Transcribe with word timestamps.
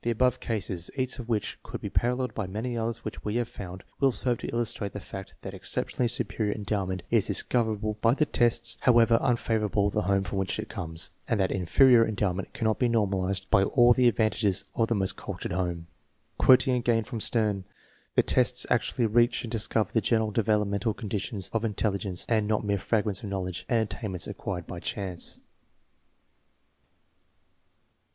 The 0.00 0.10
above 0.10 0.40
cases, 0.40 0.90
each 0.96 1.18
of 1.18 1.28
which 1.28 1.58
could 1.62 1.82
be 1.82 1.90
paralleled 1.90 2.32
by 2.32 2.46
many 2.46 2.74
others 2.74 3.04
which 3.04 3.22
we 3.22 3.36
have 3.36 3.50
found, 3.50 3.84
will 4.00 4.10
serve 4.10 4.38
to 4.38 4.48
illustrate 4.48 4.92
the 4.94 4.98
fact 4.98 5.34
that 5.42 5.52
exceptionally 5.52 6.08
superior 6.08 6.54
endowment 6.54 7.02
is 7.10 7.26
dis 7.26 7.42
coverable 7.42 8.00
by 8.00 8.14
the 8.14 8.24
tests, 8.24 8.78
however 8.80 9.18
unfavorable 9.20 9.90
the 9.90 10.00
home 10.08 10.24
from 10.24 10.38
which 10.38 10.58
it 10.58 10.70
comes, 10.70 11.10
and 11.28 11.38
that 11.38 11.50
inferior 11.50 12.08
endowment 12.08 12.54
cannot 12.54 12.78
be 12.78 12.88
normalized 12.88 13.44
by 13.50 13.62
all 13.64 13.92
the 13.92 14.08
advantages 14.08 14.64
of 14.74 14.88
the 14.88 14.94
most 14.94 15.16
cultured 15.16 15.52
home. 15.52 15.86
Quoting 16.38 16.74
again 16.74 17.04
from 17.04 17.20
Stern," 17.20 17.64
The 18.14 18.22
tests 18.22 18.64
actually 18.70 19.04
reach 19.04 19.42
and 19.42 19.52
discover 19.52 19.92
the 19.92 20.00
general 20.00 20.30
developmental 20.30 20.94
conditions 20.94 21.50
of 21.52 21.60
intelli 21.60 21.98
gence, 21.98 22.24
and 22.26 22.48
not 22.48 22.64
mere 22.64 22.78
fragments 22.78 23.22
of 23.22 23.28
knowledge 23.28 23.66
and 23.68 23.80
attain 23.82 24.12
ments 24.12 24.26
acquired 24.26 24.66
by 24.66 24.80
chance." 24.80 25.40